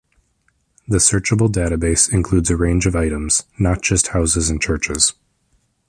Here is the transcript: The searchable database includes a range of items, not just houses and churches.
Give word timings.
The 0.87 0.97
searchable 0.97 1.47
database 1.47 2.11
includes 2.11 2.49
a 2.49 2.57
range 2.57 2.87
of 2.87 2.95
items, 2.95 3.43
not 3.59 3.83
just 3.83 4.07
houses 4.07 4.49
and 4.49 4.59
churches. 4.59 5.13